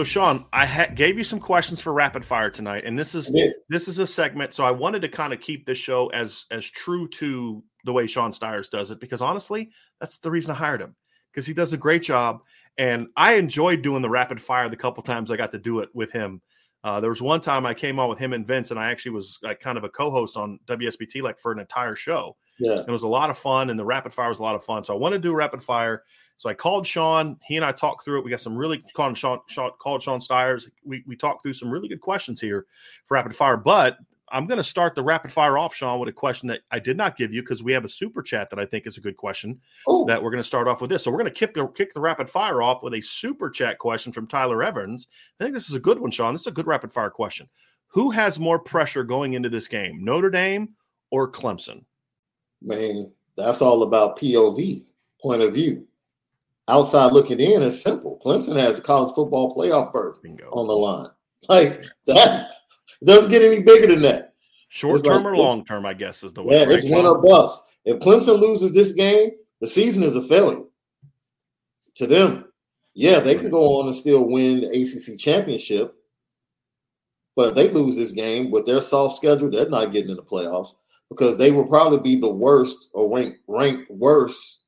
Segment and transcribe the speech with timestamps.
[0.00, 3.30] So, Sean, I ha- gave you some questions for rapid fire tonight, and this is
[3.68, 4.54] this is a segment.
[4.54, 8.06] So, I wanted to kind of keep this show as as true to the way
[8.06, 10.96] Sean Stires does it, because honestly, that's the reason I hired him
[11.30, 12.40] because he does a great job,
[12.78, 15.90] and I enjoyed doing the rapid fire the couple times I got to do it
[15.92, 16.40] with him.
[16.82, 19.12] Uh, there was one time I came on with him and Vince, and I actually
[19.12, 22.38] was like kind of a co-host on WSBT like for an entire show.
[22.58, 24.64] Yeah, it was a lot of fun, and the rapid fire was a lot of
[24.64, 24.82] fun.
[24.82, 26.04] So I want to do rapid fire.
[26.40, 27.38] So I called Sean.
[27.44, 28.24] He and I talked through it.
[28.24, 30.70] We got some really called Sean, Sean called Sean Stires.
[30.82, 32.64] We we talked through some really good questions here
[33.04, 33.58] for rapid fire.
[33.58, 33.98] But
[34.30, 36.96] I'm going to start the rapid fire off, Sean, with a question that I did
[36.96, 39.18] not give you because we have a super chat that I think is a good
[39.18, 39.60] question.
[39.90, 40.06] Ooh.
[40.08, 41.04] That we're going to start off with this.
[41.04, 43.78] So we're going to kick the kick the rapid fire off with a super chat
[43.78, 45.08] question from Tyler Evans.
[45.38, 46.32] I think this is a good one, Sean.
[46.32, 47.50] This is a good rapid fire question.
[47.88, 50.70] Who has more pressure going into this game, Notre Dame
[51.10, 51.84] or Clemson?
[52.62, 54.84] Man, that's all about POV,
[55.20, 55.86] point of view
[56.70, 58.20] outside looking in is simple.
[58.24, 60.50] Clemson has a college football playoff berth Bingo.
[60.50, 61.10] on the line.
[61.48, 62.50] Like that
[63.02, 64.34] doesn't get any bigger than that.
[64.68, 66.56] Short term like, or long term, I guess, is the way.
[66.56, 67.64] Yeah, it's win or bust.
[67.86, 70.64] If Clemson loses this game, the season is a failure
[71.94, 72.44] to them.
[72.92, 75.94] Yeah, they can go on and still win the ACC championship,
[77.36, 80.22] but if they lose this game with their soft schedule, they're not getting in the
[80.22, 80.74] playoffs
[81.08, 84.60] because they will probably be the worst or ranked ranked worse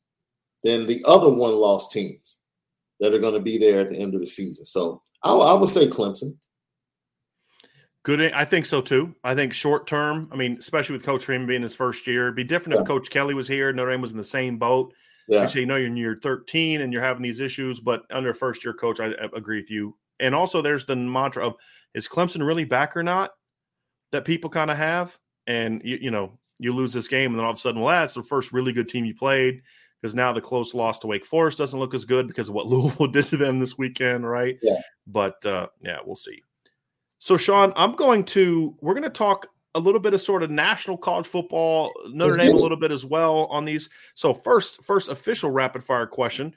[0.65, 2.39] than the other one loss teams
[3.01, 4.65] that are going to be there at the end of the season.
[4.65, 6.37] So I, I would say Clemson.
[8.05, 8.21] Good.
[8.21, 9.15] Eh, I think so too.
[9.23, 12.37] I think short term, I mean, especially with Coach Freeman being his first year, it'd
[12.37, 12.83] be different yeah.
[12.83, 13.73] if Coach Kelly was here.
[13.73, 14.93] Notre Dame was in the same boat.
[15.29, 15.43] Yeah.
[15.43, 18.35] You say, you know, you're in year 13 and you're having these issues, but under
[18.35, 19.97] first year coach, I, I agree with you.
[20.19, 21.55] And also, there's the mantra of
[21.95, 23.31] is Clemson really back or not
[24.11, 25.17] that people kind of have.
[25.47, 28.01] And, you, you know, you lose this game and then all of a sudden, well,
[28.01, 29.63] that's the first really good team you played
[30.03, 32.67] because now the close loss to Wake Forest doesn't look as good because of what
[32.69, 34.59] Louisville did to them this weekend, right?
[34.61, 34.81] Yeah.
[35.07, 36.43] But uh, yeah, we'll see.
[37.19, 40.51] So, Sean, I'm going to we're going to talk a little bit of sort of
[40.51, 43.89] national college football, Notre Dame a little bit as well on these.
[44.17, 46.53] So, first, first official rapid fire question: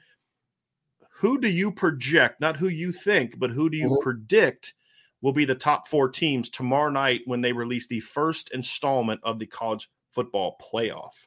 [1.18, 2.40] Who do you project?
[2.40, 4.02] Not who you think, but who do you mm-hmm.
[4.02, 4.74] predict?
[5.22, 9.38] Will be the top four teams tomorrow night when they release the first installment of
[9.38, 11.26] the college football playoff.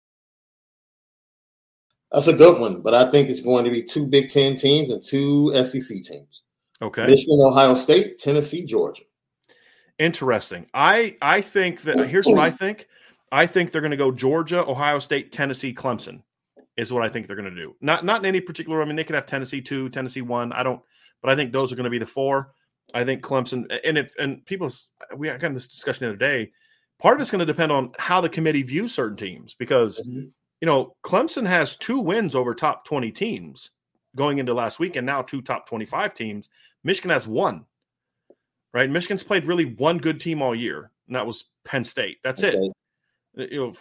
[2.11, 4.91] That's a good one, but I think it's going to be two Big Ten teams
[4.91, 6.43] and two SEC teams.
[6.81, 7.05] Okay.
[7.05, 9.03] Michigan, Ohio State, Tennessee, Georgia.
[9.97, 10.65] Interesting.
[10.73, 12.87] I I think that here's what I think.
[13.31, 16.21] I think they're going to go Georgia, Ohio State, Tennessee, Clemson
[16.77, 17.75] is what I think they're going to do.
[17.79, 18.81] Not not in any particular.
[18.81, 20.51] I mean, they could have Tennessee two, Tennessee one.
[20.51, 20.81] I don't,
[21.21, 22.53] but I think those are going to be the four.
[22.93, 24.69] I think Clemson and if and people
[25.15, 26.51] we had this discussion the other day.
[26.99, 30.27] Part of it's going to depend on how the committee views certain teams because mm-hmm.
[30.61, 33.71] You know Clemson has two wins over top twenty teams
[34.15, 36.47] going into last week, and now two top twenty five teams.
[36.83, 37.65] Michigan has one.
[38.73, 42.19] Right, Michigan's played really one good team all year, and that was Penn State.
[42.23, 42.57] That's okay.
[42.57, 42.71] it.
[43.37, 43.73] Uh, you know,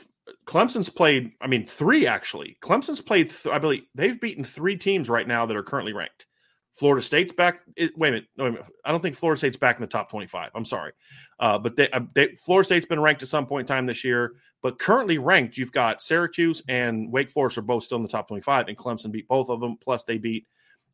[0.46, 2.56] Clemson's played, I mean, three actually.
[2.60, 6.26] Clemson's played, th- I believe they've beaten three teams right now that are currently ranked.
[6.72, 7.60] Florida State's back.
[7.76, 8.28] It, wait a minute.
[8.36, 8.66] No, wait a minute.
[8.84, 10.50] I don't think Florida State's back in the top 25.
[10.54, 10.92] I'm sorry.
[11.38, 14.04] Uh, but they, uh, they, Florida State's been ranked at some point in time this
[14.04, 18.08] year, but currently ranked, you've got Syracuse and Wake Forest are both still in the
[18.08, 19.76] top 25, and Clemson beat both of them.
[19.82, 20.46] Plus, they beat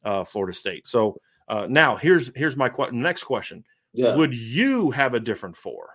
[0.04, 0.86] uh, Florida State.
[0.86, 3.64] So uh, now here's here's my qu- next question.
[3.92, 4.14] Yeah.
[4.16, 5.90] Would you have a different four?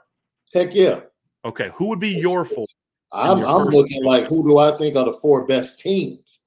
[0.54, 1.01] Heck yeah.
[1.45, 1.72] Okay.
[1.75, 2.66] Who would be your four?
[3.12, 6.39] I'm I'm looking like who do I think are the four best teams?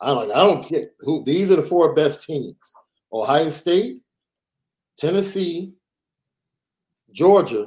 [0.00, 2.54] I'm like, I don't care who these are the four best teams.
[3.12, 4.00] Ohio State,
[4.96, 5.72] Tennessee,
[7.12, 7.66] Georgia,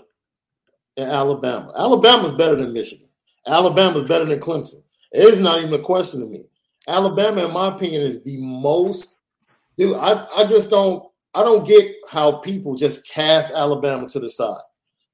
[0.97, 1.73] and Alabama.
[1.77, 3.07] Alabama's better than Michigan.
[3.47, 4.83] Alabama's better than Clemson.
[5.11, 6.43] It's not even a question to me.
[6.87, 9.13] Alabama, in my opinion, is the most
[9.77, 9.95] dude.
[9.95, 14.61] I, I just don't I don't get how people just cast Alabama to the side.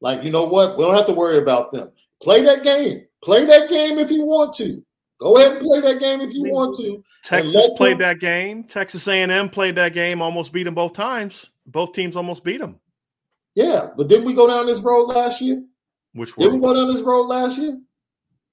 [0.02, 0.78] Like, you know what?
[0.78, 1.92] We don't have to worry about them.
[2.22, 3.06] Play that game.
[3.24, 4.84] Play that game if you want to.
[5.20, 7.04] Go ahead and play that game if you want to.
[7.24, 8.00] Texas played them.
[8.00, 8.64] that game.
[8.64, 10.22] Texas A&M played that game.
[10.22, 11.50] Almost beat them both times.
[11.66, 12.80] Both teams almost beat them.
[13.56, 15.64] Yeah, but didn't we go down this road last year?
[16.14, 17.80] Which did we go down this road last year?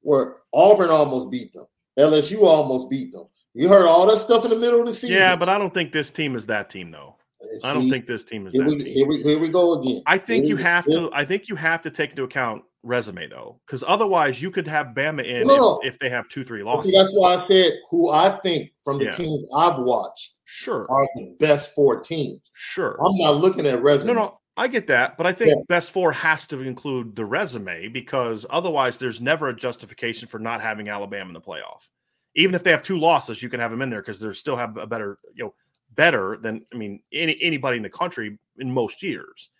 [0.00, 1.66] Where Auburn almost beat them.
[1.98, 3.26] LSU almost beat them.
[3.52, 5.16] You heard all that stuff in the middle of the season.
[5.16, 7.16] Yeah, but I don't think this team is that team though.
[7.42, 8.94] See, I don't think this team is here that we, team.
[8.94, 10.02] Here we, here we go again.
[10.06, 11.10] I think here you have to.
[11.12, 14.88] I think you have to take into account resume though, because otherwise you could have
[14.88, 15.80] Bama in no.
[15.82, 16.90] if, if, they have two, three losses.
[16.90, 19.10] See, that's why I said who I think from the yeah.
[19.12, 22.50] teams I've watched, sure, are the best four teams.
[22.54, 24.14] Sure, I'm not looking at resume.
[24.14, 25.62] No, no, I get that, but I think yeah.
[25.68, 30.60] best four has to include the resume because otherwise there's never a justification for not
[30.60, 31.88] having Alabama in the playoff.
[32.36, 34.56] Even if they have two losses, you can have them in there because they still
[34.56, 35.54] have a better, you know,
[35.94, 39.50] better than I mean any anybody in the country in most years.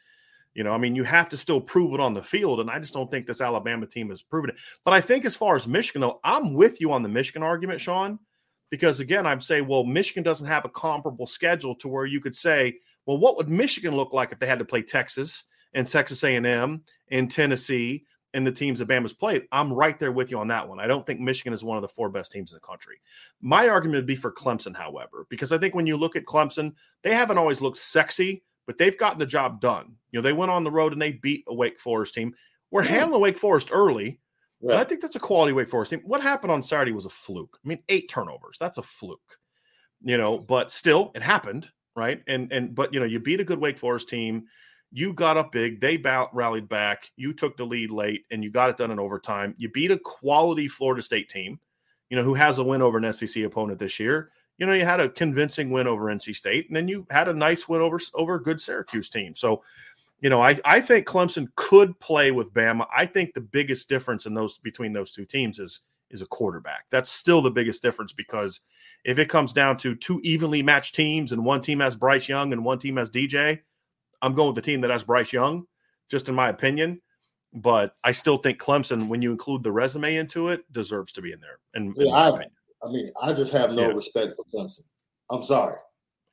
[0.55, 2.79] You know, I mean, you have to still prove it on the field, and I
[2.79, 4.57] just don't think this Alabama team has proven it.
[4.85, 7.81] But I think as far as Michigan, though, I'm with you on the Michigan argument,
[7.81, 8.21] Sean,
[8.71, 12.37] because again, I'd say, well, Michigan doesn't have a comparable schedule to where you could
[12.37, 16.23] say, well, what would Michigan look like if they had to play Texas and Texas
[16.23, 19.43] A&M and Tennessee and the teams that Bama's played?
[19.51, 20.81] I'm right there with you on that one.
[20.81, 22.97] I don't think Michigan is one of the four best teams in the country.
[23.41, 26.75] My argument would be for Clemson, however, because I think when you look at Clemson,
[27.03, 29.97] they haven't always looked sexy but they've gotten the job done.
[30.11, 32.35] You know, they went on the road and they beat a Wake Forest team.
[32.71, 32.91] We're yeah.
[32.91, 34.21] handling Wake Forest early.
[34.61, 34.81] Yeah.
[34.81, 36.03] I think that's a quality Wake Forest team.
[36.05, 37.59] What happened on Saturday was a fluke.
[37.65, 38.57] I mean, eight turnovers.
[38.59, 39.39] That's a fluke.
[40.03, 42.23] You know, but still it happened, right?
[42.27, 44.45] And and but you know, you beat a good Wake Forest team.
[44.93, 45.81] You got up big.
[45.81, 47.11] They bout, rallied back.
[47.17, 49.55] You took the lead late, and you got it done in overtime.
[49.59, 51.59] You beat a quality Florida State team,
[52.11, 54.85] you know, who has a win over an SEC opponent this year you know, you
[54.85, 57.99] had a convincing win over NC State, and then you had a nice win over
[58.15, 59.35] over a good Syracuse team.
[59.35, 59.63] So,
[60.21, 62.87] you know, I, I think Clemson could play with Bama.
[62.95, 65.81] I think the biggest difference in those between those two teams is
[66.11, 66.85] is a quarterback.
[66.91, 68.61] That's still the biggest difference because
[69.05, 72.53] if it comes down to two evenly matched teams and one team has Bryce Young
[72.53, 73.61] and one team has DJ,
[74.23, 75.67] I'm going with the team that has Bryce Young,
[76.09, 77.01] just in my opinion.
[77.53, 81.33] But I still think Clemson, when you include the resume into it, deserves to be
[81.33, 81.59] in there.
[81.75, 82.47] And yeah, I,
[82.85, 83.95] I mean, I just have no yeah.
[83.95, 84.85] respect for Clemson.
[85.31, 85.77] I'm sorry.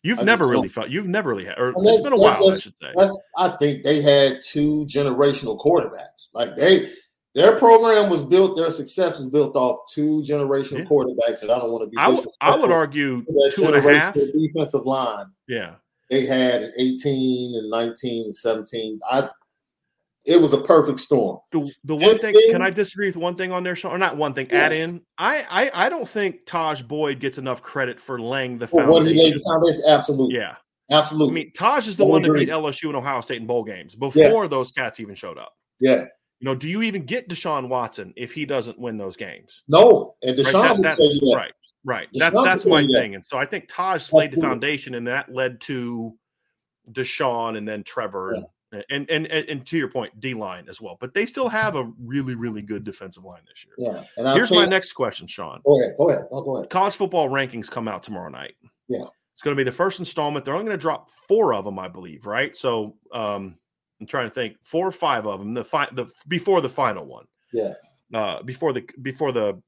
[0.03, 0.89] You've I never really felt.
[0.89, 1.59] You've never really had.
[1.59, 2.91] Or it's been a while, I should say.
[3.37, 6.29] I think they had two generational quarterbacks.
[6.33, 6.91] Like they,
[7.35, 8.57] their program was built.
[8.57, 10.85] Their success was built off two generational yeah.
[10.85, 11.97] quarterbacks, and I don't want to be.
[11.97, 15.27] I, w- I would argue two and a half defensive line.
[15.47, 15.75] Yeah,
[16.09, 18.99] they had 18 and 19 and 17.
[19.09, 19.29] I
[20.25, 21.39] it was a perfect storm.
[21.51, 23.93] The, the one thing, thing, can I disagree with one thing on there, Sean?
[23.93, 24.59] Or not one thing, yeah.
[24.59, 25.01] add in.
[25.17, 28.91] I, I I don't think Tajh Boyd gets enough credit for laying the foundation.
[28.91, 30.35] What he laid the foundation, absolutely.
[30.35, 30.55] Yeah,
[30.91, 31.33] absolutely.
[31.33, 33.95] I mean, Tajh is the one that beat LSU and Ohio State in bowl games
[33.95, 34.47] before yeah.
[34.47, 35.53] those cats even showed up.
[35.79, 36.05] Yeah.
[36.39, 39.63] You know, do you even get Deshaun Watson if he doesn't win those games?
[39.67, 40.81] No, and Deshaun right?
[40.81, 42.07] that, that's right, right.
[42.15, 45.61] That, that's my thing, and so I think Tajh laid the foundation, and that led
[45.61, 46.15] to
[46.91, 48.35] Deshaun and then Trevor.
[48.37, 48.43] Yeah
[48.89, 50.97] and and and to your point, D line as well.
[50.99, 53.75] But they still have a really really good defensive line this year.
[53.77, 54.03] Yeah.
[54.17, 55.61] And here's my next question, Sean.
[55.65, 55.95] Go ahead.
[55.97, 56.27] Go ahead.
[56.31, 56.69] Oh, go ahead.
[56.69, 58.55] College football rankings come out tomorrow night.
[58.87, 59.05] Yeah.
[59.33, 60.45] It's going to be the first installment.
[60.45, 62.25] They're only going to drop four of them, I believe.
[62.25, 62.55] Right.
[62.55, 63.57] So um,
[63.99, 65.53] I'm trying to think, four or five of them.
[65.53, 67.25] The fi- the before the final one.
[67.53, 67.73] Yeah.
[68.13, 69.61] uh, before the before the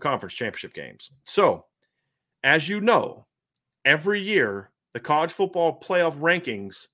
[0.00, 1.10] conference championship games.
[1.24, 1.66] So,
[2.44, 3.26] as you know,
[3.84, 6.88] every year the college football playoff rankings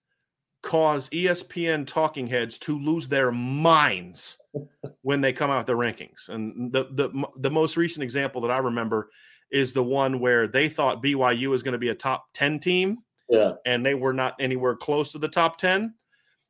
[0.63, 4.39] cause ESPN talking heads to lose their minds
[5.03, 6.29] when they come out the rankings.
[6.29, 9.11] And the the the most recent example that I remember
[9.51, 12.99] is the one where they thought BYU was going to be a top 10 team.
[13.29, 13.53] Yeah.
[13.67, 15.95] And they were not anywhere close to the top 10.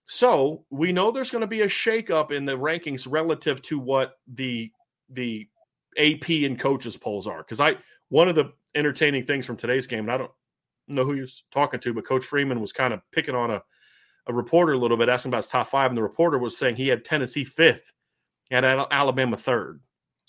[0.06, 4.14] So we know there's going to be a shakeup in the rankings relative to what
[4.32, 4.70] the
[5.10, 5.48] the
[5.98, 7.38] AP and coaches polls are.
[7.38, 7.76] Because I
[8.08, 10.30] one of the entertaining things from today's game, and I don't
[10.88, 13.62] know who he was talking to, but Coach Freeman was kind of picking on a,
[14.26, 16.76] a reporter a little bit, asking about his top five, and the reporter was saying
[16.76, 17.92] he had Tennessee fifth
[18.50, 19.80] and Alabama third.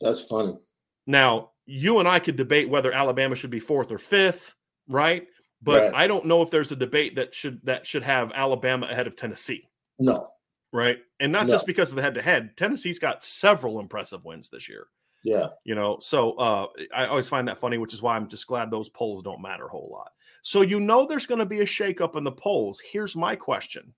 [0.02, 0.58] That's funny.
[1.06, 4.54] Now, you and I could debate whether Alabama should be fourth or fifth,
[4.88, 5.28] right?
[5.62, 5.94] But right.
[5.94, 9.16] I don't know if there's a debate that should that should have Alabama ahead of
[9.16, 9.68] Tennessee.
[10.00, 10.30] No.
[10.74, 10.98] Right.
[11.20, 11.54] And not no.
[11.54, 12.58] just because of the head to head.
[12.58, 14.88] Tennessee's got several impressive wins this year.
[15.24, 15.48] Yeah.
[15.64, 18.70] You know, so uh, I always find that funny, which is why I'm just glad
[18.70, 20.12] those polls don't matter a whole lot.
[20.44, 22.82] So you know there's going to be a shakeup in the polls.
[22.92, 23.94] Here's my question.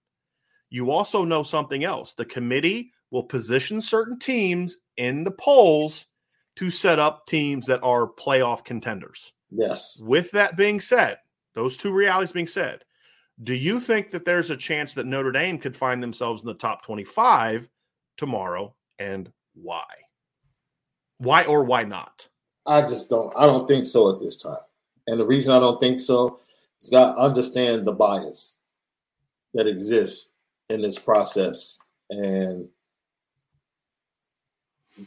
[0.70, 2.14] You also know something else.
[2.14, 6.06] The committee will position certain teams in the polls
[6.58, 9.34] to set up teams that are playoff contenders.
[9.50, 10.00] Yes.
[10.04, 11.18] With that being said,
[11.54, 12.84] those two realities being said,
[13.44, 16.54] do you think that there's a chance that Notre Dame could find themselves in the
[16.54, 17.68] top 25
[18.18, 19.84] tomorrow and why?
[21.18, 22.28] Why or why not?
[22.66, 24.58] I just don't I don't think so at this time.
[25.08, 26.40] And the reason I don't think so
[26.82, 28.56] is got to understand the bias
[29.54, 30.32] that exists
[30.70, 31.78] in this process
[32.10, 32.68] and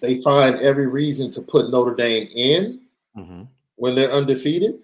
[0.00, 2.81] they find every reason to put Notre Dame in
[3.17, 3.43] mm-hmm.
[3.76, 4.81] when they're undefeated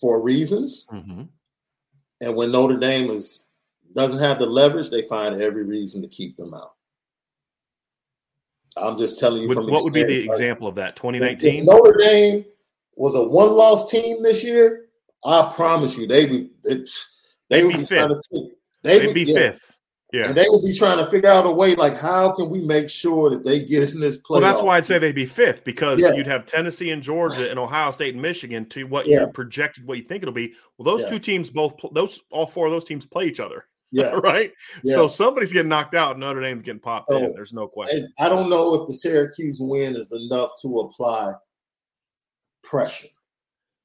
[0.00, 0.86] for reasons.
[0.92, 1.22] Mm-hmm.
[2.20, 3.46] And when Notre Dame is
[3.94, 6.74] doesn't have the leverage, they find every reason to keep them out.
[8.76, 9.48] I'm just telling you.
[9.48, 10.96] Would, what would be the example of that?
[10.96, 11.64] 2019.
[11.64, 12.44] Notre Dame
[12.96, 14.86] was a one-loss team this year.
[15.24, 16.50] I promise you, they would.
[16.62, 16.84] They,
[17.50, 18.12] they would be fifth.
[18.82, 19.74] They would be yeah, fifth.
[20.14, 20.28] Yeah.
[20.28, 22.88] And they will be trying to figure out a way like how can we make
[22.88, 24.38] sure that they get in this play.
[24.38, 26.12] Well, that's why I'd say they'd be fifth because yeah.
[26.12, 29.22] you'd have Tennessee and Georgia and Ohio State and Michigan to what yeah.
[29.22, 30.54] you projected, what you think it'll be.
[30.78, 33.66] Well, those two teams both those all four of those teams play each other.
[33.94, 34.18] Yeah.
[34.24, 34.50] right.
[34.84, 36.12] So somebody's getting knocked out.
[36.12, 37.32] And Notre Dame's getting popped so, in.
[37.32, 38.12] There's no question.
[38.18, 41.34] I don't know if the Syracuse win is enough to apply
[42.64, 43.08] pressure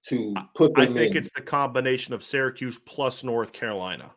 [0.08, 1.18] to put them I think in.
[1.18, 4.12] it's the combination of Syracuse plus North Carolina.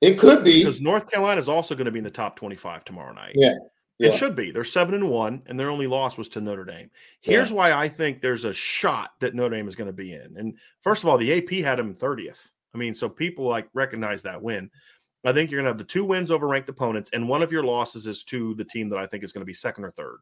[0.00, 2.84] It could be because North Carolina is also going to be in the top 25
[2.84, 3.32] tomorrow night.
[3.34, 3.54] Yeah.
[3.98, 4.08] yeah.
[4.08, 4.50] It should be.
[4.50, 6.90] They're seven and one, and their only loss was to Notre Dame.
[7.20, 7.56] Here's yeah.
[7.56, 10.34] why I think there's a shot that Notre Dame is going to be in.
[10.36, 12.50] And first of all, the AP had them 30th.
[12.74, 14.70] I mean, so people like recognize that win.
[15.24, 17.50] I think you're going to have the two wins over ranked opponents, and one of
[17.50, 19.90] your losses is to the team that I think is going to be second or
[19.90, 20.18] third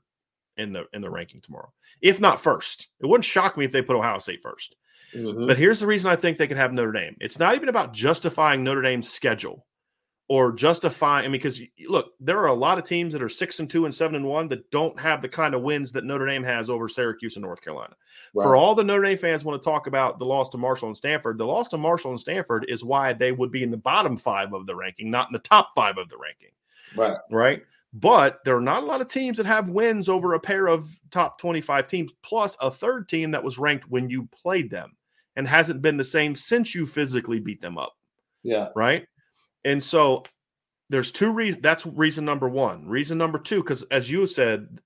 [0.56, 2.88] in the in the ranking tomorrow, if not first.
[3.00, 4.68] It wouldn't shock me if they put Ohio State 1st
[5.14, 5.46] mm-hmm.
[5.46, 7.16] But here's the reason I think they can have Notre Dame.
[7.20, 9.66] It's not even about justifying Notre Dame's schedule
[10.28, 11.24] or justifying.
[11.24, 13.84] I mean, because look, there are a lot of teams that are six and two
[13.84, 16.70] and seven and one that don't have the kind of wins that Notre Dame has
[16.70, 17.94] over Syracuse and North Carolina.
[18.34, 18.44] Right.
[18.44, 20.96] For all the Notre Dame fans want to talk about the loss to Marshall and
[20.96, 24.16] Stanford, the loss to Marshall and Stanford is why they would be in the bottom
[24.16, 26.48] five of the ranking, not in the top five of the ranking.
[26.96, 27.18] Right.
[27.30, 27.62] Right.
[27.92, 30.98] But there are not a lot of teams that have wins over a pair of
[31.10, 34.96] top 25 teams, plus a third team that was ranked when you played them
[35.36, 37.94] and hasn't been the same since you physically beat them up.
[38.42, 38.68] Yeah.
[38.74, 39.06] Right.
[39.64, 40.24] And so
[40.88, 41.62] there's two reasons.
[41.62, 42.86] That's reason number one.
[42.86, 44.80] Reason number two, because as you said,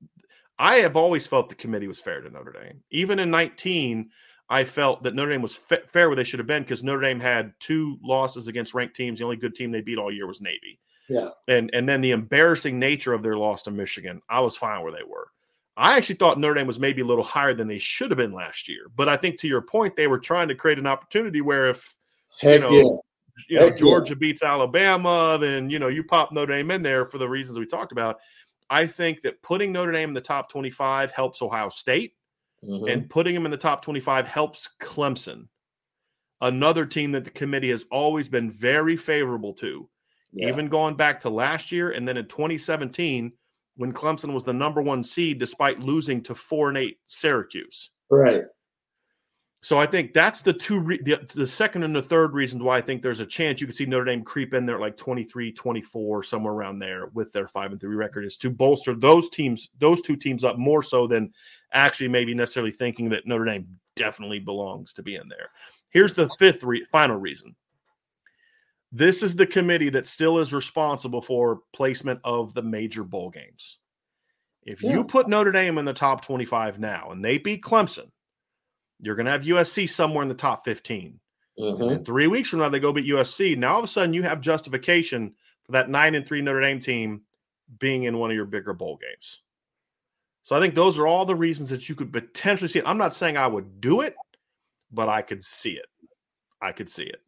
[0.58, 2.82] I have always felt the committee was fair to Notre Dame.
[2.90, 4.10] Even in 19,
[4.48, 7.02] I felt that Notre Dame was fa- fair where they should have been because Notre
[7.02, 9.18] Dame had two losses against ranked teams.
[9.18, 10.78] The only good team they beat all year was Navy.
[11.08, 11.30] Yeah.
[11.48, 14.92] And and then the embarrassing nature of their loss to Michigan, I was fine where
[14.92, 15.28] they were.
[15.76, 18.32] I actually thought Notre Dame was maybe a little higher than they should have been
[18.32, 18.86] last year.
[18.94, 21.96] But I think to your point, they were trying to create an opportunity where if
[22.40, 23.02] Heck you know
[23.48, 24.18] you know, Georgia yeah.
[24.18, 27.66] beats Alabama, then you know you pop Notre Dame in there for the reasons we
[27.66, 28.18] talked about.
[28.68, 32.14] I think that putting Notre Dame in the top 25 helps Ohio State,
[32.64, 32.88] mm-hmm.
[32.88, 35.48] and putting them in the top 25 helps Clemson,
[36.40, 39.88] another team that the committee has always been very favorable to,
[40.33, 40.49] yeah.
[40.49, 43.33] even going back to last year and then in 2017
[43.76, 47.90] when Clemson was the number one seed despite losing to four and eight Syracuse.
[48.11, 48.45] Right.
[49.62, 52.76] So I think that's the two, re- the, the second and the third reasons why
[52.76, 55.50] I think there's a chance you could see Notre Dame creep in there like 23,
[55.50, 59.68] 24, somewhere around there with their five and three record is to bolster those teams,
[59.80, 61.33] those two teams up more so than
[61.73, 63.66] actually maybe necessarily thinking that Notre Dame
[63.97, 65.50] definitely belongs to be in there.
[65.90, 67.56] Here's the fifth re- final reason.
[68.96, 73.78] This is the committee that still is responsible for placement of the major bowl games.
[74.62, 74.92] If Yeah.
[74.92, 78.10] you put Notre Dame in the top 25 now and they beat Clemson,
[78.98, 81.20] you're going to have USC somewhere in the top 15.
[81.58, 81.92] Mhm.
[81.92, 83.54] And three weeks from now, they go beat USC.
[83.54, 86.80] Now, all of a sudden, you have justification for that nine and three Notre Dame
[86.80, 87.26] team
[87.78, 89.42] being in one of your bigger bowl games.
[90.40, 92.88] So I think those are all the reasons that you could potentially see it.
[92.88, 94.16] I'm not saying I would do it,
[94.90, 95.86] but I could see it.
[96.62, 97.22] I could see it.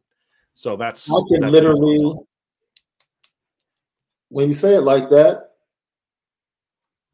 [0.59, 1.97] So that's I can that's literally,
[4.27, 5.51] when you say it like that,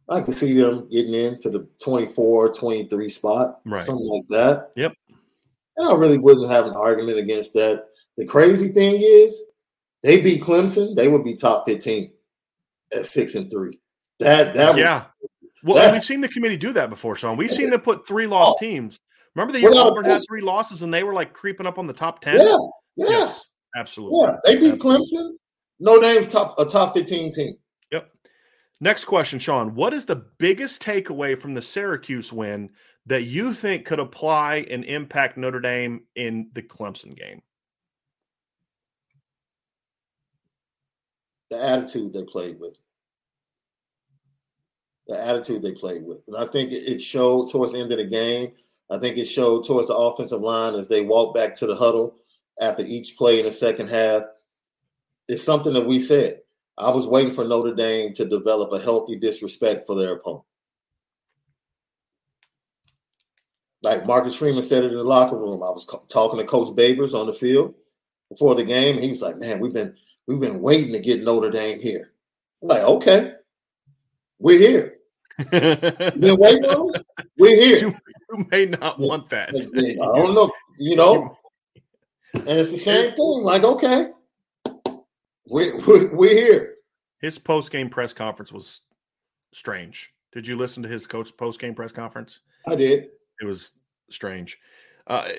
[0.10, 3.84] I can see them getting into the 24, 23 spot, Right.
[3.84, 4.72] something like that.
[4.76, 4.94] Yep.
[5.78, 7.86] And I really wouldn't have an argument against that.
[8.18, 9.40] The crazy thing is,
[10.02, 12.12] they beat Clemson, they would be top 15
[12.96, 13.80] at six and three.
[14.18, 15.06] That that would, yeah.
[15.64, 17.38] Well, that- we've seen the committee do that before, Sean.
[17.38, 18.66] We've seen them put three lost oh.
[18.66, 19.00] teams.
[19.36, 21.94] Remember the year Auburn had three losses and they were like creeping up on the
[21.94, 22.42] top ten.
[22.42, 22.58] yeah,
[22.96, 24.20] yeah, Yes, absolutely.
[24.22, 24.36] yeah.
[24.46, 25.08] They beat Absolutely.
[25.20, 25.32] Clemson.
[25.80, 27.54] No name's top a top 15 team.
[27.92, 28.10] Yep.
[28.80, 29.76] Next question, Sean.
[29.76, 32.70] What is the biggest takeaway from the Syracuse win
[33.06, 37.42] that you think could apply and impact Notre Dame in the Clemson game?
[41.52, 42.76] the attitude they played with.
[45.08, 46.20] The attitude they played with.
[46.28, 48.54] And I think it it showed towards the end of the game.
[48.90, 52.16] I think it showed towards the offensive line as they walked back to the huddle
[52.60, 54.24] after each play in the second half.
[55.28, 56.42] It's something that we said.
[56.78, 60.44] I was waiting for Notre Dame to develop a healthy disrespect for their opponent.
[63.82, 65.64] Like Marcus Freeman said it in the locker room.
[65.64, 67.76] I was co- talking to Coach Babers on the field
[68.30, 68.98] before the game.
[68.98, 69.96] He was like, "Man, we've been
[70.26, 72.12] we've been waiting to get Notre Dame here."
[72.62, 73.34] I'm like, "Okay,
[74.40, 74.92] we're here.
[75.52, 77.04] Been waiting on us?
[77.38, 77.96] We're here." you,
[78.32, 79.50] you may not want that.
[79.54, 81.38] I don't know, you know.
[82.36, 83.42] And it's the same thing.
[83.44, 84.08] Like, okay,
[85.48, 86.76] we're we're, we're here.
[87.20, 88.82] His post game press conference was
[89.54, 90.12] strange.
[90.32, 92.42] Did you listen to his coach post game press conference?
[92.68, 93.08] I did.
[93.42, 93.74] It was
[94.10, 94.58] strange.
[95.08, 95.30] Uh,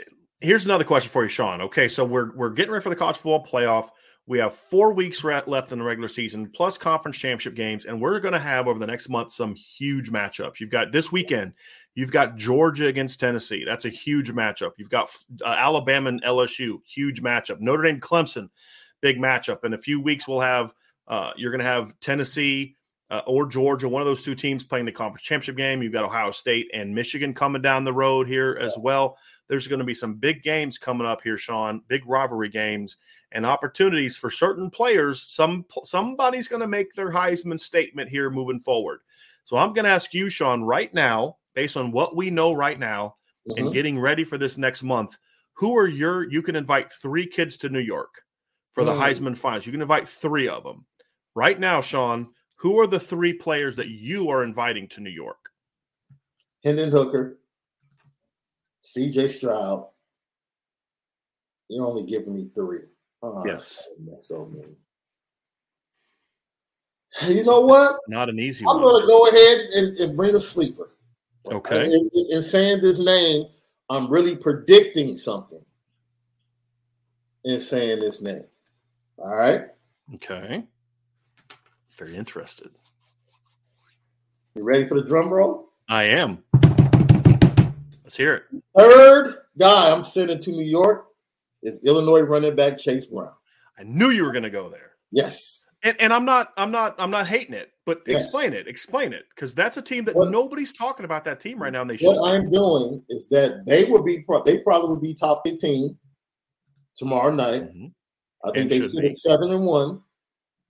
[0.40, 1.60] here's another question for you, Sean.
[1.60, 3.90] Okay, so we're we're getting ready for the college football playoff.
[4.26, 8.18] We have four weeks left in the regular season, plus conference championship games, and we're
[8.18, 10.58] going to have over the next month some huge matchups.
[10.58, 11.52] You've got this weekend,
[11.96, 13.64] you've got Georgia against Tennessee.
[13.66, 14.72] That's a huge matchup.
[14.76, 15.10] You've got
[15.44, 17.60] uh, Alabama and LSU, huge matchup.
[17.60, 18.48] Notre Dame, Clemson,
[19.00, 19.64] big matchup.
[19.64, 20.72] In a few weeks, we'll have
[21.08, 22.76] uh, you're going to have Tennessee
[23.10, 25.82] uh, or Georgia, one of those two teams playing the conference championship game.
[25.82, 29.16] You've got Ohio State and Michigan coming down the road here as well.
[29.48, 31.80] There's going to be some big games coming up here, Sean.
[31.88, 32.96] Big rivalry games
[33.32, 35.22] and opportunities for certain players.
[35.22, 39.00] Some somebody's going to make their Heisman statement here moving forward.
[39.44, 42.78] So I'm going to ask you, Sean, right now, based on what we know right
[42.78, 43.16] now,
[43.56, 43.72] and Mhm.
[43.72, 45.16] getting ready for this next month,
[45.54, 46.30] who are your?
[46.30, 48.22] You can invite three kids to New York
[48.72, 48.98] for the Mm.
[48.98, 49.64] Heisman finals.
[49.66, 50.86] You can invite three of them
[51.34, 52.32] right now, Sean.
[52.56, 55.50] Who are the three players that you are inviting to New York?
[56.62, 57.38] Hendon Hooker,
[58.82, 59.28] C.J.
[59.28, 59.88] Stroud.
[61.68, 62.82] You're only giving me three.
[63.22, 63.88] Oh, Yes.
[64.22, 64.76] so mean.
[67.22, 67.98] You know what?
[68.08, 68.76] Not an easy one.
[68.76, 70.90] I'm going to go ahead and, and bring a sleeper.
[71.48, 71.84] Okay.
[71.86, 73.46] In, in- in saying this name,
[73.88, 75.62] I'm really predicting something
[77.44, 78.44] in saying this name.
[79.18, 79.62] All right.
[80.14, 80.64] Okay.
[81.96, 82.70] Very interested.
[84.54, 85.70] You ready for the drum roll?
[85.88, 86.42] I am.
[88.02, 88.42] Let's hear it.
[88.76, 91.06] Third guy I'm sending to New York
[91.62, 93.32] is Illinois running back Chase Brown.
[93.78, 94.92] I knew you were going to go there.
[95.12, 95.65] Yes.
[95.82, 98.24] And, and I'm not I'm not I'm not hating it, but Yes.
[98.24, 98.66] explain it.
[98.66, 101.82] Explain it cuz that's a team that What- nobody's talking about that team right now
[101.82, 102.08] and they should.
[102.16, 105.96] What I'm doing is that they will be they probably will be top 15
[106.96, 107.62] tomorrow night.
[107.74, 107.92] Mhm.
[108.44, 109.08] I think And they sit be.
[109.08, 110.02] at seven and one.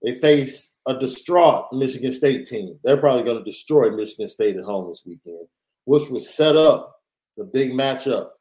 [0.03, 2.79] They face a distraught Michigan State team.
[2.83, 5.47] They're probably going to destroy Michigan State at home this weekend,
[5.85, 7.01] which was set up
[7.35, 8.31] the big matchup.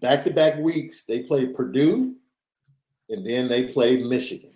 [0.00, 2.16] Back to back weeks, they played Purdue
[3.08, 4.55] and then they played Michigan.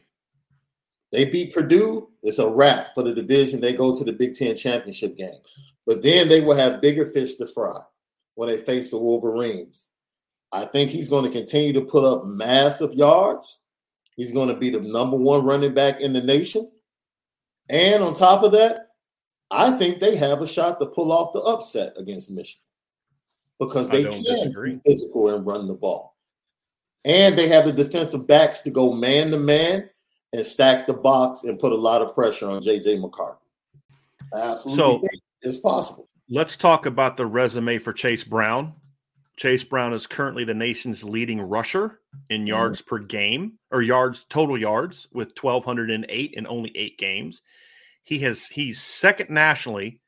[1.13, 2.09] They beat Purdue.
[2.23, 3.61] It's a wrap for the division.
[3.61, 5.41] They go to the Big Ten championship game.
[5.87, 7.81] But then they will have bigger fish to fry
[8.35, 9.89] when they face the Wolverines.
[10.53, 13.59] I think he's going to continue to put up massive yards.
[14.17, 16.71] He's going to be the number one running back in the nation.
[17.69, 18.89] And on top of that,
[19.51, 22.63] I think they have a shot to pull off the upset against Michigan
[23.59, 24.75] because they can disagree.
[24.75, 26.17] be physical and run the ball.
[27.05, 29.89] And they have the defensive backs to go man to man
[30.33, 33.39] and stack the box and put a lot of pressure on JJ McCarthy.
[34.35, 35.09] Absolutely So-
[35.43, 36.09] it's possible.
[36.29, 38.75] Let's talk about the resume for Chase Brown.
[39.37, 42.49] Chase Brown is currently the nation's leading rusher in mm-hmm.
[42.49, 47.43] yards per game or yards total yards with 1208 in only 8 games.
[48.05, 50.01] He has he's second nationally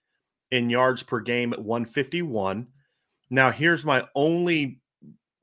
[0.51, 2.69] in yards per game at 151.
[3.31, 4.81] Now, here's my only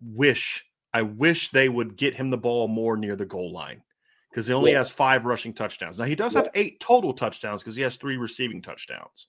[0.01, 0.63] wish
[0.93, 3.81] I wish they would get him the ball more near the goal line
[4.29, 4.77] because he only yeah.
[4.77, 5.97] has five rushing touchdowns.
[5.97, 6.41] Now, he does yeah.
[6.41, 9.27] have eight total touchdowns because he has three receiving touchdowns.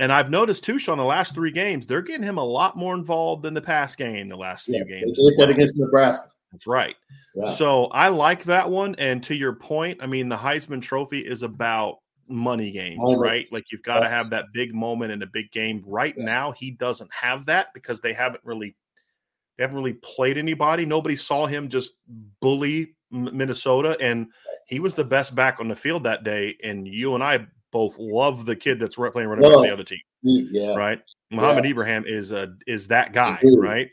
[0.00, 2.94] And I've noticed too, Sean, the last three games, they're getting him a lot more
[2.94, 5.16] involved in the pass game the last yeah, few games.
[5.16, 6.30] They did that against Nebraska.
[6.50, 6.96] That's right.
[7.56, 8.94] So I like that one.
[8.98, 13.50] And to your point, I mean, the Heisman Trophy is about money games, right?
[13.52, 15.82] Like you've got to have that big moment in a big game.
[15.84, 18.76] Right now, he doesn't have that because they haven't really
[19.56, 20.86] they haven't really played anybody.
[20.86, 21.94] Nobody saw him just
[22.40, 24.26] bully Minnesota, and
[24.66, 26.56] he was the best back on the field that day.
[26.62, 29.84] And you and I both love the kid that's playing running well, for the other
[29.84, 30.00] team.
[30.22, 30.74] Yeah.
[30.74, 31.00] Right.
[31.30, 31.70] Mohamed yeah.
[31.70, 33.90] Ibrahim is uh is that guy, right?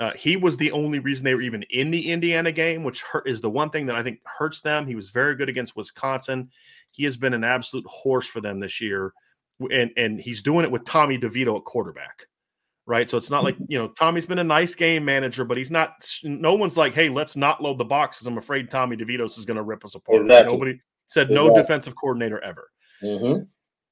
[0.00, 3.28] Uh, he was the only reason they were even in the Indiana game, which hurt,
[3.28, 4.86] is the one thing that I think hurts them.
[4.86, 6.50] He was very good against Wisconsin.
[6.90, 9.12] He has been an absolute horse for them this year,
[9.70, 12.26] and and he's doing it with Tommy DeVito at quarterback,
[12.90, 13.08] right?
[13.08, 16.04] So it's not like you know Tommy's been a nice game manager, but he's not.
[16.24, 19.44] No one's like, hey, let's not load the box because I'm afraid Tommy DeVito's is
[19.44, 20.22] going to rip us apart.
[20.22, 20.52] Exactly.
[20.52, 21.48] Nobody said exactly.
[21.48, 22.68] no defensive coordinator ever.
[23.00, 23.42] Mm-hmm.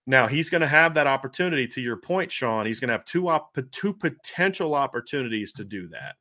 [0.09, 1.69] Now he's going to have that opportunity.
[1.69, 5.87] To your point, Sean, he's going to have two op- two potential opportunities to do
[5.91, 6.17] that.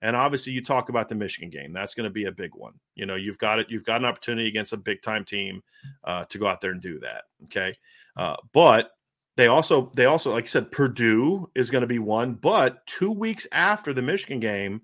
[0.00, 1.72] And obviously, you talk about the Michigan game.
[1.74, 2.72] That's going to be a big one.
[2.94, 3.66] You know, you've got it.
[3.68, 5.62] You've got an opportunity against a big time team
[6.02, 7.24] uh, to go out there and do that.
[7.44, 7.74] Okay,
[8.16, 8.90] uh, but
[9.36, 12.34] they also they also like I said, Purdue is going to be one.
[12.34, 14.82] But two weeks after the Michigan game,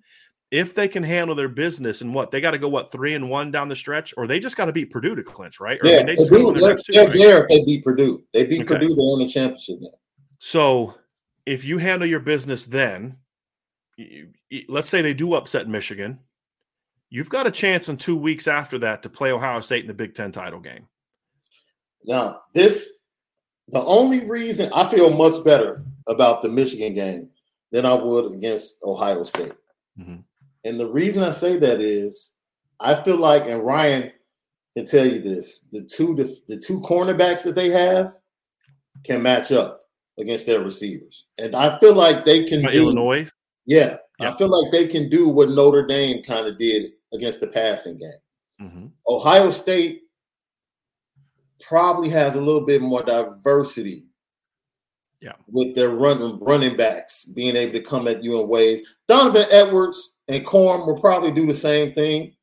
[0.50, 3.28] if they can handle their business and what they got to go what three and
[3.28, 5.78] one down the stretch, or they just got to beat Purdue to clinch, right?
[5.82, 7.16] Or, yeah, I mean, they just Purdue, they're, two, they're right?
[7.16, 8.24] there if they beat Purdue.
[8.32, 8.74] They beat okay.
[8.74, 9.90] Purdue, they win the championship now.
[10.38, 10.94] So
[11.44, 13.18] if you handle your business, then
[13.96, 14.28] you,
[14.68, 16.20] let's say they do upset Michigan,
[17.10, 19.94] you've got a chance in two weeks after that to play Ohio State in the
[19.94, 20.86] Big Ten title game.
[22.04, 22.98] Now, this
[23.70, 27.28] the only reason I feel much better about the Michigan game
[27.70, 29.52] than I would against Ohio State.
[29.98, 30.16] Mm-hmm.
[30.64, 32.34] And the reason I say that is
[32.80, 34.10] I feel like, and Ryan
[34.76, 38.14] can tell you this, the two the two cornerbacks that they have
[39.04, 39.82] can match up
[40.18, 41.26] against their receivers.
[41.38, 43.28] And I feel like they can do, Illinois.
[43.66, 47.46] Yeah, I feel like they can do what Notre Dame kind of did against the
[47.46, 48.12] passing game.
[48.60, 48.86] Mm-hmm.
[49.08, 50.02] Ohio State
[51.60, 54.08] probably has a little bit more diversity
[55.20, 55.32] yeah.
[55.48, 58.82] With their run, running backs being able to come at you in ways.
[59.08, 62.36] Donovan Edwards and Corum will probably do the same thing,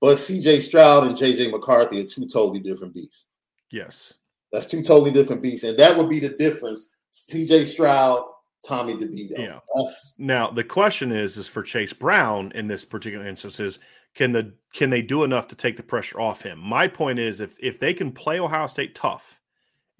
[0.00, 3.26] but CJ Stroud and JJ McCarthy are two totally different beasts.
[3.70, 4.14] Yes.
[4.52, 5.64] That's two totally different beasts.
[5.64, 6.94] And that would be the difference.
[7.12, 8.24] CJ Stroud,
[8.66, 9.38] Tommy DeVito.
[9.38, 9.58] Yeah.
[9.76, 13.80] That's, now the question is, is for Chase Brown in this particular instance is
[14.18, 16.58] can the can they do enough to take the pressure off him?
[16.58, 19.40] My point is if if they can play Ohio State tough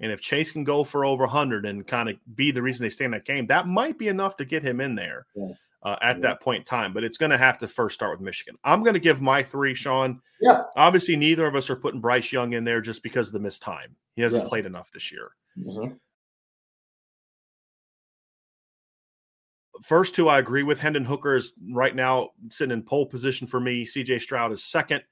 [0.00, 2.90] and if Chase can go for over 100 and kind of be the reason they
[2.90, 5.52] stay in that game, that might be enough to get him in there yeah.
[5.85, 6.22] uh, at yeah.
[6.22, 6.92] that point in time.
[6.92, 8.57] But it's going to have to first start with Michigan.
[8.64, 10.20] I'm going to give my three, Sean.
[10.40, 10.62] Yeah.
[10.76, 13.62] Obviously, neither of us are putting Bryce Young in there just because of the missed
[13.62, 13.94] time.
[14.16, 14.48] He hasn't yeah.
[14.48, 15.31] played enough this year.
[15.57, 15.94] Mm-hmm.
[19.83, 20.79] First two, I agree with.
[20.79, 23.85] Hendon Hooker is right now sitting in pole position for me.
[23.85, 25.03] CJ Stroud is second.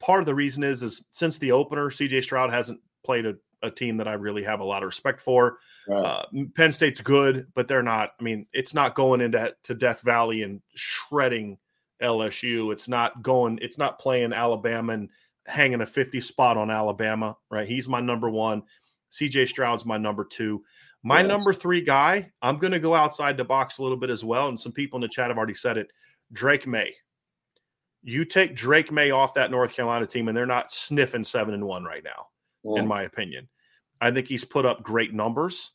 [0.00, 3.70] Part of the reason is, is since the opener, CJ Stroud hasn't played a a
[3.70, 5.58] team that I really have a lot of respect for.
[5.88, 6.04] Right.
[6.04, 8.12] Uh, Penn State's good, but they're not.
[8.20, 11.58] I mean, it's not going into to Death Valley and shredding
[12.02, 12.72] LSU.
[12.72, 13.58] It's not going.
[13.62, 15.08] It's not playing Alabama and
[15.46, 17.36] hanging a 50 spot on Alabama.
[17.50, 17.66] Right?
[17.66, 18.62] He's my number one.
[19.10, 20.62] CJ Stroud's my number two.
[21.06, 21.28] My yes.
[21.28, 24.48] number three guy, I'm going to go outside the box a little bit as well.
[24.48, 25.88] And some people in the chat have already said it.
[26.32, 26.94] Drake Maye.
[28.02, 31.64] You take Drake Maye off that North Carolina team, and they're not sniffing seven and
[31.64, 32.26] one right now,
[32.64, 32.80] yeah.
[32.80, 33.48] in my opinion.
[34.00, 35.72] I think he's put up great numbers.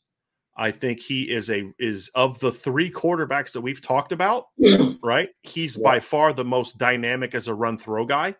[0.56, 4.46] I think he is a is of the three quarterbacks that we've talked about,
[5.02, 5.30] right?
[5.42, 5.84] He's yeah.
[5.84, 8.34] by far the most dynamic as a run throw guy,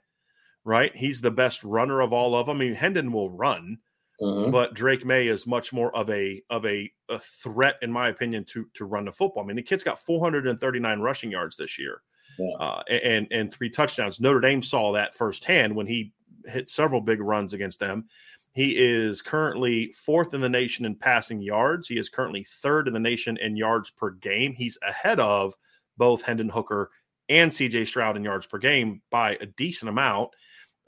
[0.65, 0.95] right?
[0.95, 2.57] He's the best runner of all of them.
[2.57, 3.79] I mean, Hendon will run,
[4.21, 4.51] uh-huh.
[4.51, 8.45] but Drake Maye is much more of a of a, a threat, in my opinion,
[8.47, 9.43] to to run the football.
[9.43, 12.03] I mean, the kid's got 439 rushing yards this year,
[12.39, 12.57] yeah.
[12.59, 14.21] uh, and and three touchdowns.
[14.21, 16.13] Notre Dame saw that firsthand when he
[16.47, 18.07] hit several big runs against them.
[18.53, 21.87] He is currently fourth in the nation in passing yards.
[21.87, 24.55] He is currently third in the nation in yards per game.
[24.55, 25.55] He's ahead of
[25.97, 26.91] both Hendon Hooker
[27.29, 30.31] and CJ Stroud in yards per game by a decent amount.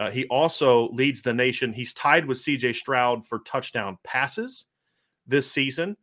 [0.03, 1.73] Uh, he also leads the nation.
[1.73, 4.67] He's tied with CJ Stroud for touchdown passes
[5.29, 5.97] this season.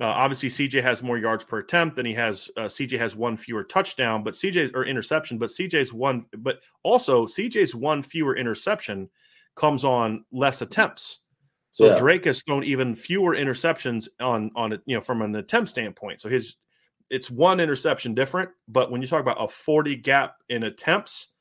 [0.00, 2.48] Uh, obviously, CJ has more yards per attempt than he has.
[2.56, 6.26] Uh, CJ has one fewer touchdown, but CJ or interception, but CJ's one.
[6.38, 9.10] But also, CJ's one fewer interception
[9.56, 11.18] comes on less attempts
[11.72, 11.98] So Yeah.
[11.98, 16.20] Drake has thrown even fewer interceptions on on you know, from an attempt standpoint.
[16.20, 16.56] So his
[17.10, 21.34] it's one interception different, but when you talk about a 40 gap in attempts,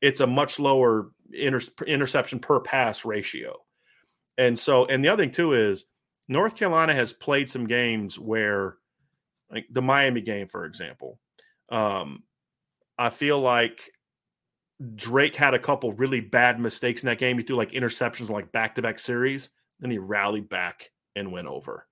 [0.00, 3.56] it's a much lower inter- interception per pass ratio.
[4.36, 5.84] And so, and the other thing too is
[6.28, 8.76] North Carolina has played some games where,
[9.50, 11.18] like the Miami game, for example,
[11.70, 12.22] um,
[12.98, 13.90] I feel like
[14.94, 17.38] Drake had a couple really bad mistakes in that game.
[17.38, 19.50] He threw like interceptions, like back to back series.
[19.80, 21.86] Then he rallied back and went over.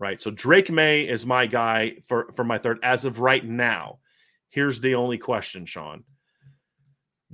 [0.00, 0.20] Right.
[0.20, 3.98] So Drake Maye is my guy for, for my third as of right now.
[4.48, 6.04] Here's the only question, Sean.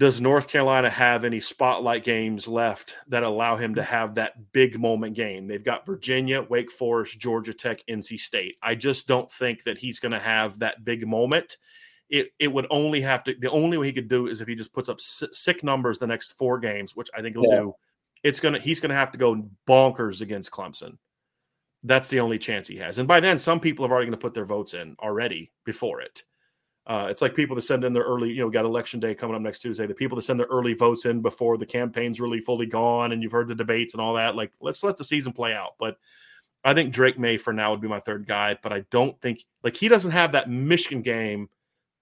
[0.00, 3.84] Does North Carolina have any spotlight games left that allow him to mm.
[3.84, 5.46] have that big moment game?
[5.46, 8.56] They've got Virginia, Wake Forest, Georgia Tech, NC State.
[8.62, 11.58] I just don't think that he's going to have that big moment.
[12.08, 14.54] It, it would only have to, the only way he could do is if he
[14.54, 17.60] just puts up si- sick numbers the next four games, which I think he'll Yeah.
[17.60, 17.74] do.
[18.22, 20.96] It's going to, he's going to have to go bonkers against Clemson.
[21.82, 23.00] That's the only chance he has.
[23.00, 26.00] And by then, some people have already going to put their votes in already before
[26.00, 26.24] it.
[26.86, 29.36] Uh, it's like people that send in their early, you know, got election day coming
[29.36, 29.86] up next Tuesday.
[29.86, 33.22] The people that send their early votes in before the campaign's really fully gone and
[33.22, 34.34] you've heard the debates and all that.
[34.34, 35.74] Like, let's let the season play out.
[35.78, 35.98] But
[36.64, 38.58] I think Drake Maye for now would be my third guy.
[38.62, 41.48] But I don't think, like, he doesn't have that Michigan game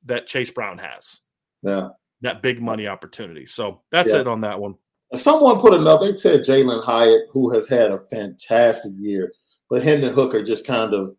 [0.07, 1.21] that Chase Brown has,
[1.63, 1.91] Yeah.
[2.23, 3.47] that big money opportunity.
[3.47, 4.21] So that's Yeah.
[4.21, 4.77] it on that one.
[5.15, 6.13] Someone put another.
[6.13, 9.33] They said Jalin Hyatt, who has had a fantastic year,
[9.69, 11.17] but Hendon Hooker just kind of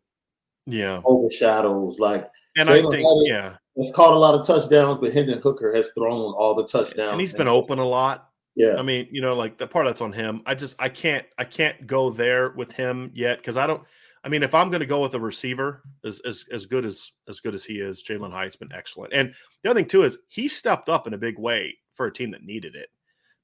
[0.65, 1.01] Yeah.
[1.05, 1.99] overshadows.
[1.99, 3.55] Like And I think, Hyatt- yeah.
[3.77, 7.11] has caught a lot of touchdowns, but Hendon Hooker has thrown all the touchdowns.
[7.11, 8.29] And he's been open a lot.
[8.55, 10.41] Yeah, I mean, you know, like the part that's on him.
[10.45, 13.83] I just I can't I can't go there with him yet because I don't.
[14.21, 17.11] I mean, if I'm going to go with a receiver as as as good as
[17.29, 19.13] as good as he is, Jalin Hyatt's been excellent.
[19.13, 19.33] And
[19.63, 22.31] the other thing too is he stepped up in a big way for a team
[22.31, 22.89] that needed it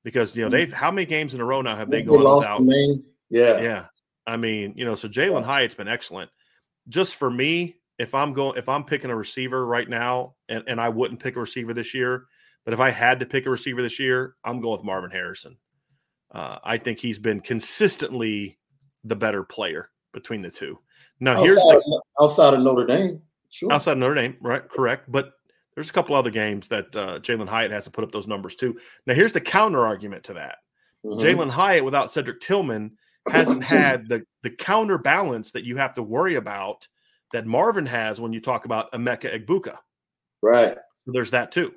[0.03, 0.57] because you know mm-hmm.
[0.57, 2.61] they've how many games in a row now have they They gone without?
[2.61, 3.03] the.
[3.29, 3.85] Yeah, Yeah,
[4.27, 6.29] I mean, you know, so Jalin Hyatt's been excellent.
[6.89, 10.81] Just for me, if I'm going, if I'm picking a receiver right now, and, and
[10.81, 12.25] I wouldn't pick a receiver this year,
[12.65, 15.57] but if I had to pick a receiver this year, I'm going with Marvin Harrison.
[16.31, 18.57] Uh, I think he's been consistently
[19.03, 20.79] the better player between the two.
[21.19, 23.71] Now, here's outside, the of, outside of Notre Dame, sure.
[23.71, 24.67] outside of Notre Dame, right?
[24.67, 25.31] Correct, but
[25.75, 28.55] there's a couple other games that uh, Jalin Hyatt has to put up those numbers
[28.55, 28.77] too.
[29.05, 30.57] Now, here's the counter argument to that.
[31.05, 31.19] Mhm.
[31.19, 32.97] Jalin Hyatt without Cedric Tillman
[33.29, 36.87] hasn't had the the counterbalance that you have to worry about
[37.33, 39.77] that Marvin has when you talk about Emeka Egbuka.
[40.41, 40.77] right?
[41.07, 41.73] There's that too.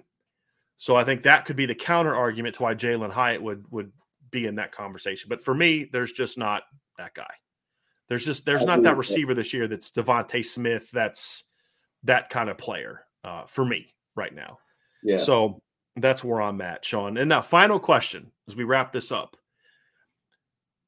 [0.78, 3.92] So I think that could be the counter argument to why Jalin Hyatt would would
[4.30, 5.28] be in that conversation.
[5.28, 6.62] But for me, there's just not
[6.98, 7.32] that guy.
[8.08, 10.90] There's just there's not that receiver this year that's DeVonta Smith.
[10.92, 11.44] That's
[12.04, 14.58] that kind of player uh, for me right now.
[15.02, 15.18] Yeah.
[15.18, 15.61] So
[15.96, 17.18] that's where I'm at, Sean.
[17.18, 19.37] And now, final question as we wrap this up.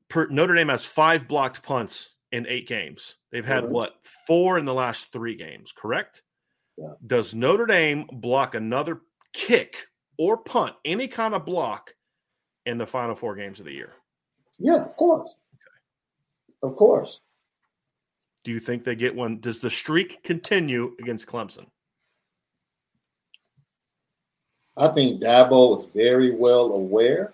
[0.08, 3.16] Per, Notre Dame has five blocked punts in eight games.
[3.30, 3.70] They've had Mhm.
[3.70, 6.22] what four in the last three games, correct?
[6.76, 6.94] Yeah.
[7.06, 9.86] Does Notre Dame block another kick
[10.18, 11.94] or punt, any kind of block,
[12.66, 13.94] in the final four games of the year?
[14.58, 15.34] yeah, of course.
[16.62, 17.20] Of course.
[18.44, 19.40] Do you think they get one?
[19.40, 21.70] Does the streak continue against Clemson?
[24.76, 27.32] I think Dabo is very well aware,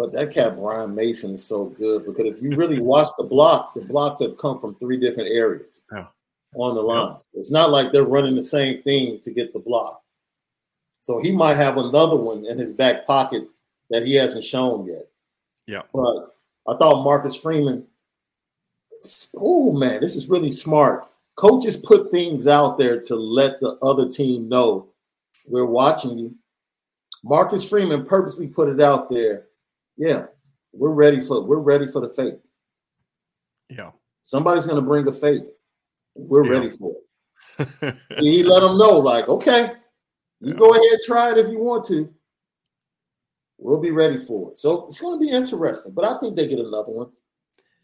[0.00, 3.72] but that cat Brian Mason is so good because if you really watch the blocks,
[3.72, 6.06] the blocks have come from three different areas Yeah.
[6.54, 7.16] on the line.
[7.34, 10.02] It's not like they're running the same thing to get the block.
[11.02, 13.46] So he might have another one in his back pocket
[13.90, 15.06] that he hasn't shown yet.
[15.66, 15.82] Yeah.
[15.92, 16.34] But
[16.66, 17.86] I thought Marcus Freeman,
[19.36, 21.08] oh man, this is really smart.
[21.36, 24.88] Coaches put things out there to let the other team know
[25.46, 26.34] we're watching you.
[27.22, 29.44] Marcus Freeman purposely put it out there.
[29.96, 30.26] Yeah,
[30.72, 32.34] we're ready for we're ready for the fate.
[33.68, 33.90] Yeah.
[34.24, 35.44] Somebody's gonna bring a fate.
[36.14, 36.50] We're Yeah.
[36.52, 36.92] ready for
[37.58, 37.96] it.
[38.18, 39.72] he let them know, like, okay,
[40.40, 40.58] you Yeah.
[40.58, 42.12] go ahead, try it if you want to.
[43.58, 44.58] We'll be ready for it.
[44.58, 47.10] So it's going to be interesting, but I think they get another one.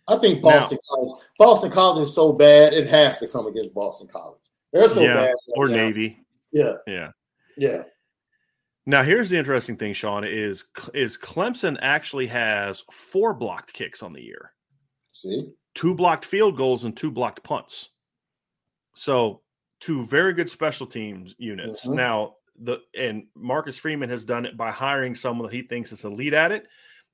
[0.08, 1.22] I think Now- Boston College.
[1.38, 4.40] Boston College is so bad, it has to come against Boston College.
[4.72, 5.14] They're so yeah.
[5.14, 5.26] bad.
[5.26, 5.76] right Or now.
[5.76, 6.24] Navy.
[6.52, 7.10] Yeah, Yeah.
[7.58, 7.82] yeah.
[8.86, 14.12] Now, here's the interesting thing, Sean, is is Clemson actually has four blocked kicks on
[14.12, 14.52] the year,
[15.10, 17.90] See, two blocked field goals and two blocked punts.
[18.94, 19.42] So,
[19.80, 21.86] two very good special teams units.
[21.86, 21.94] Mhm.
[21.94, 26.04] Now, the and Marcus Freeman has done it by hiring someone that he thinks is
[26.04, 26.68] elite at it.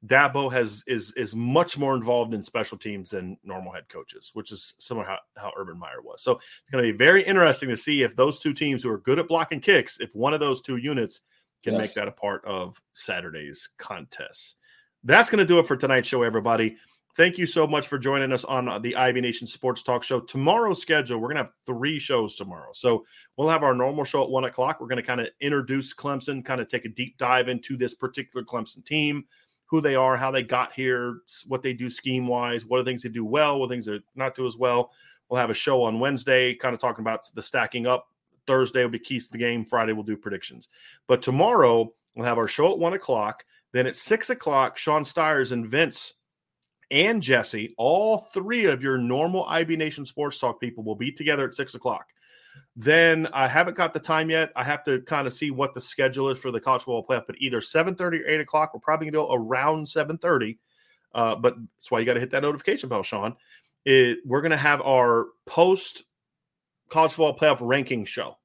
[0.06, 4.52] Dabo has is is much more involved in special teams than normal head coaches, which
[4.52, 6.22] is similar how, how Urban Meyer was.
[6.22, 8.98] So it's going to be very interesting to see if those two teams who are
[8.98, 11.20] good at blocking kicks, if one of those two units
[11.62, 11.80] can Yes.
[11.82, 14.56] make that a part of Saturday's contest.
[15.04, 16.76] that's going to do it for tonight's show, everybody.
[17.16, 20.20] Thank you so much for joining us on the Ivy Nation Sports Talk Show.
[20.20, 22.70] Tomorrow's schedule, we're going to have three shows tomorrow.
[22.72, 23.04] So
[23.36, 24.80] we'll have our normal show at one o'clock.
[24.80, 27.94] We're going to kind of introduce Clemson, kind of take a deep dive into this
[27.94, 29.24] particular Clemson team,
[29.66, 33.02] who they are, how they got here, what they do scheme wise, what are things
[33.02, 34.92] they do well, what things they not do as well.
[35.28, 38.06] We'll have a show on Wednesday, kind of talking about the stacking up.
[38.46, 39.64] Thursday will be keys to the game.
[39.64, 40.68] Friday we'll do predictions.
[41.06, 43.44] But tomorrow we'll have our show at one o'clock.
[43.72, 46.14] Then at six o'clock, Sean Stires and Vince
[46.90, 51.48] and Jesse, all three of your normal IB Nation Sports Talk people will be together
[51.48, 52.06] at six o'clock.
[52.76, 54.52] Then I haven't got the time yet.
[54.56, 57.26] I have to kind of see what the schedule is for the college football playoff,
[57.26, 58.74] but either 7:30 or 8 o'clock.
[58.74, 60.58] We're probably gonna go around 7:30.
[61.14, 63.36] Uh, but that's why you got to hit that notification bell, Sean.
[63.84, 66.04] It, we're gonna have our post
[66.92, 68.36] college football playoff ranking show.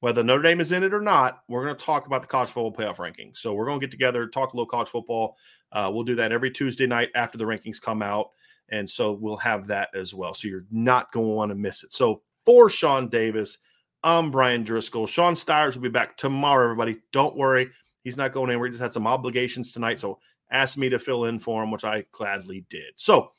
[0.00, 2.48] Whether Notre Dame is in it or not, we're going to talk about the college
[2.48, 3.38] football playoff rankings.
[3.38, 5.36] So we're going to get together, talk a little college football.
[5.70, 8.30] Uh, we'll do that every Tuesday night after the rankings come out.
[8.70, 10.34] And so we'll have that as well.
[10.34, 11.92] So you're not going to want to miss it.
[11.92, 13.58] So for Sean Davis,
[14.02, 15.06] I'm Bryan Driskell.
[15.06, 16.98] Sean Stires will be back tomorrow, everybody.
[17.12, 17.70] Don't worry.
[18.02, 18.66] He's not going anywhere.
[18.66, 20.00] He just had some obligations tonight.
[20.00, 20.18] So
[20.50, 22.94] asked me to fill in for him, which I gladly did.
[22.96, 23.30] So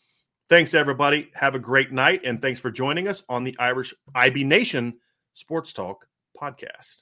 [0.50, 1.32] thanks, everybody.
[1.34, 2.22] Have a great night.
[2.26, 4.96] And thanks for joining us on the Irish IB Nation
[5.34, 6.08] Sports Talk
[6.40, 7.02] podcast.